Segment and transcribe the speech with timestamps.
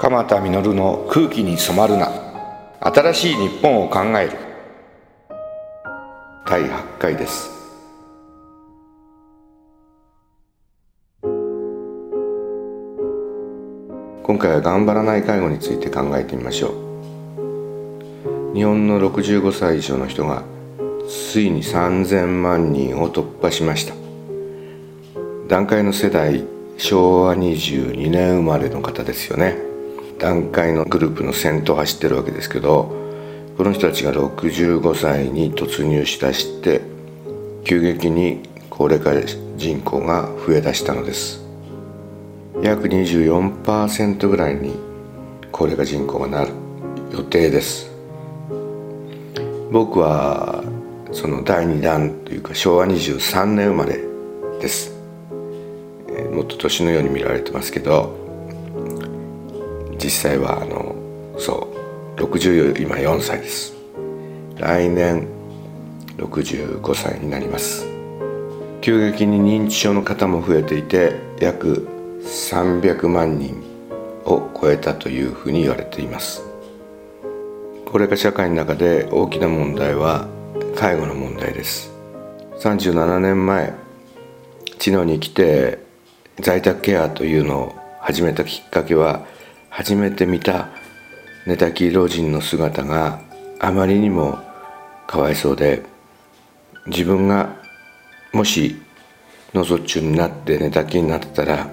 [0.00, 2.10] 鎌田実の空気に染まるな。
[2.80, 4.38] 新しい日本を考える。
[6.46, 7.50] 第8回です。
[14.22, 18.54] 今回は頑張らない介護について考えてみましょう。
[18.54, 20.44] 日本の65歳以上の人が
[21.10, 23.92] ついに3000万人を突破しました。
[25.46, 26.42] 段階の世代
[26.78, 29.68] 昭和22年生まれの方ですよね。
[30.20, 32.94] 段階のグループの先頭を走ってるわけですけど
[33.56, 36.82] この人たちが65歳に突入しだして
[37.64, 39.12] 急激に高齢化
[39.56, 41.44] 人口が増えだしたのです。
[42.62, 44.74] 約24%ぐらいに
[45.52, 46.52] 高齢化人口がなる
[47.12, 47.90] 予定です。
[49.70, 50.64] 僕は
[51.12, 54.00] その第2弾というか昭和23年生まれ
[54.60, 54.94] です。
[56.32, 58.19] もっと年のように見られてますけど
[60.02, 60.96] 実際はあの
[61.38, 61.68] そ
[62.16, 63.74] う60今4歳です。
[64.56, 65.28] 来年
[66.16, 67.86] 65歳になります。
[68.80, 71.86] 急激に認知症の方も増えていて約
[72.22, 73.62] 300万人
[74.24, 76.42] を超えたというふうに言われています。
[77.84, 80.28] 高齢化社会の中で大きな問題は
[80.76, 81.92] 介護の問題です。
[82.60, 83.74] 37年前
[84.78, 85.78] 知能に来て
[86.40, 89.26] 在宅ケアというのを始めたきっかけは
[89.70, 90.68] 初めて見た
[91.46, 93.20] 寝たきり老人の姿が
[93.60, 94.38] あまりにも
[95.06, 95.82] かわいそうで
[96.86, 97.56] 自分が
[98.32, 98.76] もし
[99.54, 101.68] 脳卒中になって寝たきりになってたら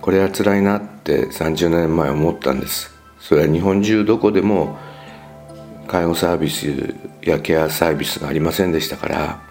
[0.00, 2.94] これは辛いなって30年前思ったんです。
[3.20, 4.78] それは日本中どこでも
[5.86, 9.42] 介護サービスやケアサービスがありませんでしたから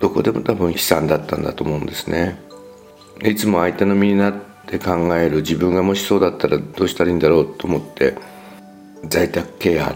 [0.00, 2.40] どこでも多分悲惨だったんだと思うんですね。
[3.22, 5.38] いつも相手の身になって考える。
[5.38, 8.14] 自分がもしそうだったらどうしたらいいんだろうと思って
[9.08, 9.94] 在宅ケアっ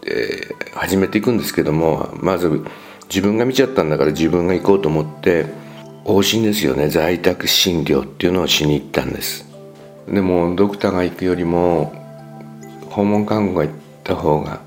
[0.00, 2.64] て始めていくんですけどもまず
[3.08, 5.46] 自分が見ちゃったんだから自分が行こうと思って
[6.04, 6.88] 往診ですよね。
[6.88, 9.44] 在宅診療っていうのをしに行ったんです。
[10.08, 11.92] でもドクターが行くよりも
[12.90, 13.74] 訪問看護が行っ
[14.04, 14.60] た方が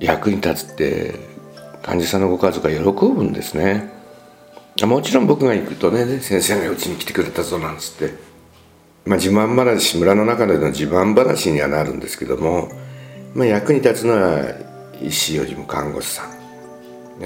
[0.00, 1.14] 役に立つって
[1.82, 3.90] 患者さんのご家族が喜ぶんですね。
[4.82, 8.29] もちろん僕が行くとね先生がうちに来てくれたぞなんつって
[9.06, 12.70] まあ自慢話村の中での自慢話にはなるんですけども、
[13.34, 14.42] まあ、役に立つのは
[15.02, 16.40] 医師よりも看護師さん。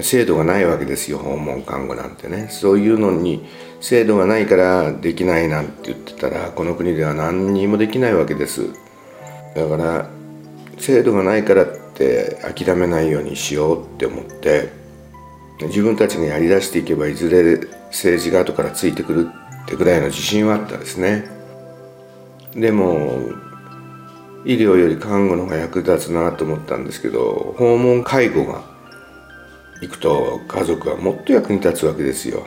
[0.01, 2.47] 制度がないわけですよ訪問看護なんてね。
[2.49, 3.45] そういうのに
[3.79, 8.69] 制度がないからできないなんて言ってたらこの国では何にもできないわけです。
[9.55, 10.09] だから
[10.77, 14.69] 制度がないからって諦めないようにしようって思って
[15.61, 19.29] 自分たちがやりだしていけばいずれ政治が後からついてくる
[19.63, 21.25] ってぐらいの自信はあったですね。
[22.55, 23.19] でも
[24.45, 28.63] 医療より看護の方が役立つなと思ったんですけど訪問介護が
[29.81, 32.45] 行くと家族はもっと役に立つわけですよ。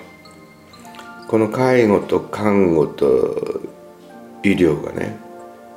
[1.28, 3.60] この介護と看護と
[4.42, 5.18] 医療がね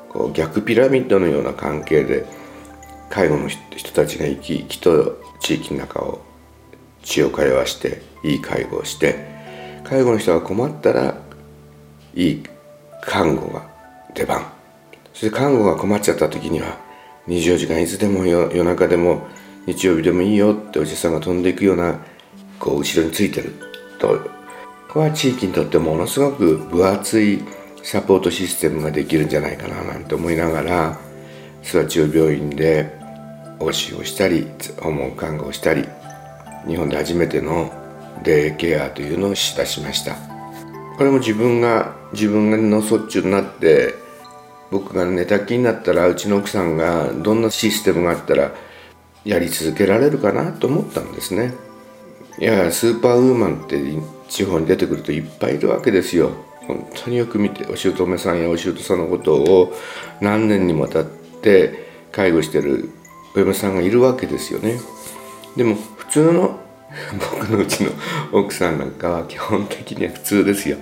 [0.08, 2.26] こう逆ピラミッドのような関係で
[3.10, 6.22] 介護の人たちが生き生きと地域の中を
[7.04, 9.28] 血を通わしていい介護をして
[9.84, 11.18] 介護の人が困ったら
[12.16, 12.44] いい
[13.02, 13.71] 看護が
[14.14, 14.46] 出番。
[15.14, 16.78] そして看護が困っちゃった時には
[17.28, 19.28] 24時間いつでも夜中でも
[19.66, 22.00] 日曜日でもいいよっておじさんが飛んでいくような
[22.60, 23.54] こう後ろについてる。
[24.00, 24.20] と
[24.88, 27.44] ここは地域にとってものすごく分厚い
[27.84, 31.00] サポートシステムができるんじゃないかななんて思いながら
[31.64, 32.92] 諏訪中病院で
[33.60, 34.48] 往診をしたり
[34.80, 35.88] 訪問看護をしたり
[36.68, 37.72] 日本で初めての
[38.24, 40.16] デイケアというのをしだしました。
[40.98, 43.96] これも自分が自分が脳卒中になって
[44.70, 48.52] 僕が寝たきりになったらうちの奥さんがどんなシステムがあったら
[49.26, 51.54] やり続けられるかなと思ったんですね。
[52.40, 53.78] いやスーパーウーマンって
[54.30, 56.32] 地方に出てくるといっぱいいるわけですよ。
[56.68, 59.74] 本当によく見てお姑さんやお姑さんのことを
[60.22, 62.90] 何年にもたって介護してる
[63.36, 64.80] お嫁さんがいるわけですよね。
[65.58, 66.61] でも普通の
[67.20, 67.92] 僕のうちの
[68.32, 70.78] 奥さんなんかは基本的には普通ですよ。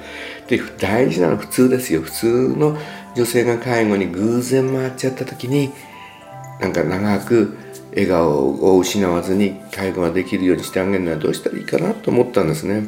[0.47, 2.01] で大事なのは普通ですよ。
[2.01, 2.77] 普通の
[3.15, 5.71] 女性が介護に偶然回っちゃった時に
[6.59, 7.57] なんか長く
[7.91, 12.87] 笑顔を失わずに介護ができるようにしてあげるのはどうしたらいいかなと思ったんですね。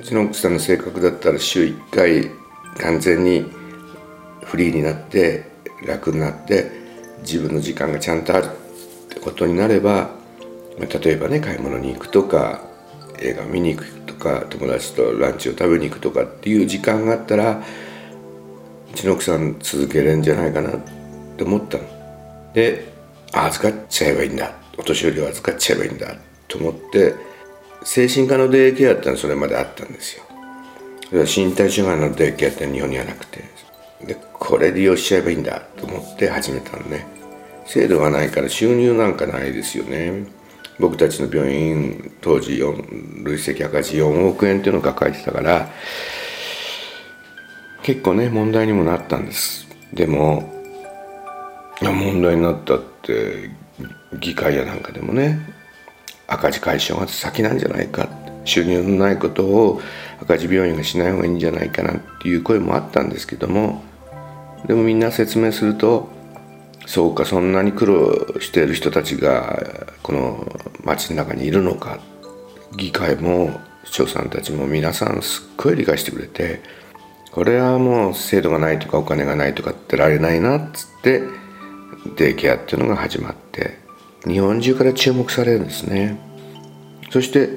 [0.00, 2.30] うちの奥さんの性格だったら週1回
[2.78, 3.44] 完全に
[4.44, 5.44] フリーになって
[5.86, 6.70] 楽になって
[7.22, 8.48] 自分の時間がちゃんとあるっ
[9.08, 10.10] てことになれば
[10.78, 12.62] 例えばね買い物に行くとか
[13.18, 17.62] 映画見に行くとか友達とランチを食べに行くとかっていう時間があったら
[18.92, 20.80] うちの奥さん続けれんじゃないかなっ
[21.36, 21.84] て思ったの。
[22.52, 22.92] で
[23.32, 24.54] 預かっちゃえばいいんだ。
[24.76, 26.14] お年寄りを預かっちゃえばいいんだ。
[26.48, 27.14] と思って
[27.84, 30.24] 精神科のデイケアってのはそれまであったんですよ。
[31.12, 33.44] 身体障害のデイケアって日本にはなくて。
[34.04, 37.06] でこれ利用しちゃえばいいんだと思って始めたのね。
[37.66, 40.24] 制度がないから収入なんかないですよね。
[40.82, 42.60] 僕たちの病院当時
[43.22, 45.70] 累積赤字4億円っていうのを抱えてたから
[47.84, 49.68] 結構ね問題にもなったんです。
[49.92, 50.52] でも
[51.80, 53.50] 問題になったって
[54.18, 55.38] 議会やなんかでもね
[56.26, 58.08] 赤字解消が先なんじゃないか
[58.44, 59.80] 収入のないことを
[60.20, 63.84] 赤字病院がしない方がいいんじゃないかなっていう声もあったんですけども
[64.66, 66.08] でもみんな説明すると
[66.86, 70.46] そうかそんなに苦労している人たちがこの
[70.84, 72.00] 町の中にいるのか
[72.76, 76.60] 議会も市長さんたちも皆さんすっごい理解してくれて
[77.30, 81.22] これはもう制度がないとかお金がないとかってられないなっつって
[82.16, 83.78] デイケアっていうのが始まって
[84.26, 86.18] 日本中から注目されるんですね。
[87.10, 87.48] そして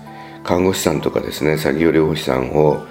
[0.45, 2.85] 看護師さんとかですね作業療法士さんを、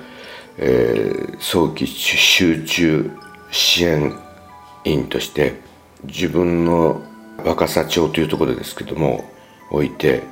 [0.59, 3.11] えー、早期集中
[3.51, 4.15] 支援
[4.85, 5.59] 員として
[6.05, 7.01] 自分の
[7.47, 9.25] 若狭町というところですけども
[9.71, 10.23] 置いて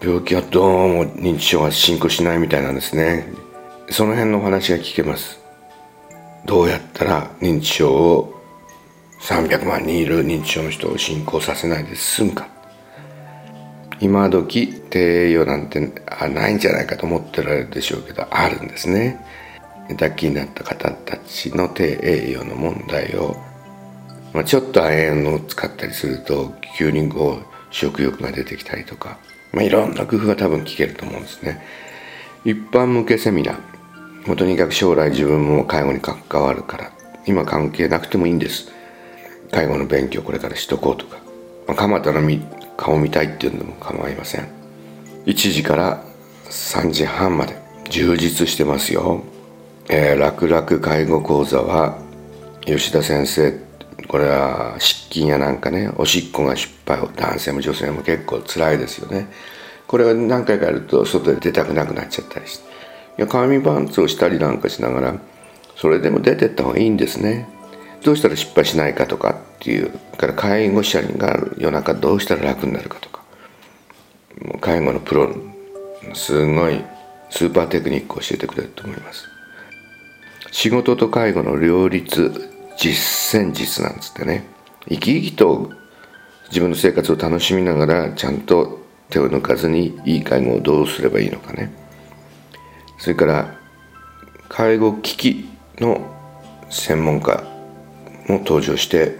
[0.00, 3.51] 病気はどうも認知症が進行しないみたいなんですね。
[3.92, 5.38] その辺のお話が聞けます。
[6.46, 8.42] どうやったら認知症を
[9.20, 12.48] 300万人いる認知症の人を進行させないで済むか。
[14.00, 19.24] 今時低栄養なんてないんじゃないかと思ってられるでしょうけどあるんですね。
[19.88, 23.36] 寝たきになった方たちの低栄養の問題を、
[24.32, 29.18] まあ、ちょっと亜鉛を使ったりすると急にこう食欲が出てきたりとか、
[29.52, 31.62] まあ、いろんな工夫が多分聞けると思うんですね。
[32.44, 33.71] 一般向けセミナー。
[34.26, 36.92] もうとにかく将来自分も介護に関わるから
[37.26, 38.70] 今関係なくてもいいんです。
[39.50, 41.18] 介護の勉強これからしとこうとか、
[41.66, 42.20] まあ、蒲田の
[42.76, 44.48] 顔見たいっていうのも構いません。
[45.26, 46.02] 1時から
[46.46, 47.56] 3時半まで
[47.90, 49.22] 充実してますよ、
[49.88, 51.98] えー、楽々介護講座は
[52.64, 53.58] 吉田先生
[54.08, 59.26] これは失禁やなんかねおしっこが失敗を男性も女性も結構辛いですよね。
[59.86, 62.71] これは何回かやると外で出たくなくなっちゃったりして。
[63.16, 65.20] や紙パンツをしたりなんかしながら
[65.76, 67.48] それでも出てった方がいいんですね。
[68.04, 73.22] どうしたら失敗しないかとかっていうから介護者が夜中どうしたら楽になるかとか。
[74.40, 75.34] もう介護のプロ
[76.14, 76.82] すごい
[77.30, 79.26] スーパーテクニックを教えてくれると思います。
[80.50, 84.44] 仕事と介護の両立実践実なんつってね。
[84.88, 85.70] 生き生きと
[86.48, 91.81] 自分の生活を楽しみながらちゃんと手を抜かずにいい介護をどうすればいいのかね。
[93.02, 93.52] それから
[94.48, 95.48] 介護機器
[95.80, 96.08] の
[96.70, 97.42] 専門家
[98.28, 99.16] も登場して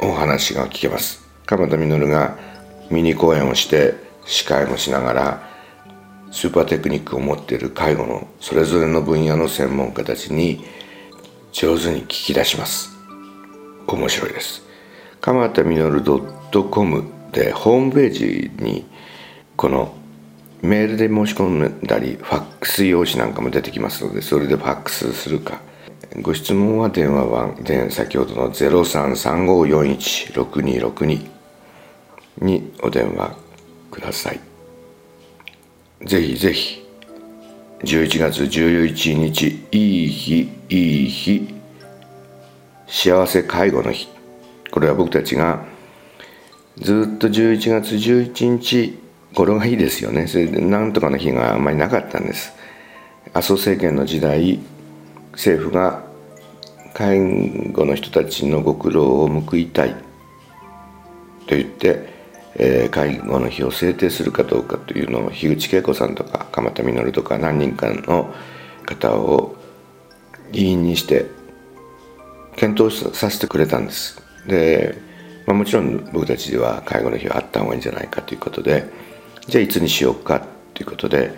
[0.00, 1.28] お話が聞けます。
[1.44, 2.38] 鎌田稔が
[2.90, 3.92] ミニ講演をして
[4.24, 5.50] 司会もしながら
[6.32, 10.64] スーパーテクニックを持っている介護のそれぞれの分野の専門家たちに
[11.52, 12.96] 上手に聞き出します。
[13.86, 14.62] 面白いです。
[15.20, 15.78] 鎌田実
[16.70, 18.86] .com でホームページに
[19.54, 19.94] この
[20.64, 25.60] メールで申し込んだりファックス用紙なんかも出てきますのでそれでファックスするか。
[26.22, 27.54] ご質問は電話番
[27.90, 31.28] 先ほどの0335416262
[32.40, 33.36] にお電話
[33.90, 34.40] ください。
[36.02, 36.82] ぜひぜひ
[37.80, 41.54] 11月11日いい日いい日
[42.86, 44.08] 幸せ介護の日。
[44.70, 45.62] これは僕たちが
[46.78, 49.03] ずっと11月11日
[49.34, 50.26] 語呂がいいですよね。
[50.26, 52.54] それでなんとかの日があんまりなかったんです。
[53.32, 54.60] 麻生政権の時代
[55.32, 56.02] 政府が
[56.94, 57.18] 介
[57.72, 59.90] 護の人たちのご苦労を報いたい
[61.46, 62.08] と言って、
[62.54, 68.32] えー、介護の日を制定するかどうかというのを樋口恵子さんとか鎌田稔とか何人かの
[68.86, 69.56] 方を
[70.52, 71.26] 議員にして
[72.54, 74.22] 検討させてくれたんです。
[74.46, 74.96] で、
[75.46, 78.84] まあ、もちろん僕たちでは介護の日はあった方がいいんじゃないかということで
[79.48, 81.32] じゃあいつにしようかということで、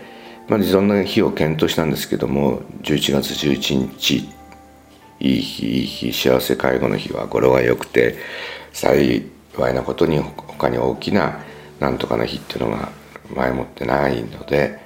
[0.48, 4.28] まあ、いろんな日を検討したんですけども11月11日
[5.18, 8.16] いい日いい日幸せ介護の日は語呂が良くて
[8.72, 11.40] 幸いなことに他に大きな
[11.80, 12.90] なんとかの日っていうのが
[13.34, 14.78] 前もってないので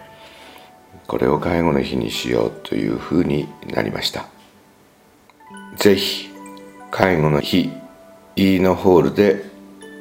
[1.07, 4.29] これを介護の日にしようというふうになりました。
[5.77, 6.31] 是非
[6.91, 7.71] 介護の日
[8.37, 9.45] E のホールで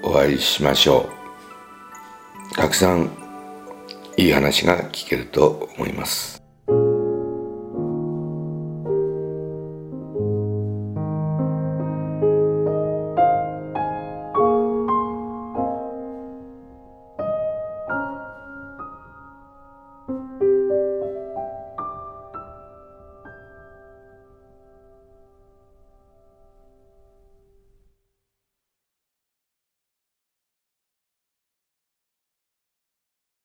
[0.04, 1.19] お会いしましょう。
[2.60, 3.10] たくさん
[4.18, 6.39] いい話が聞けると思います。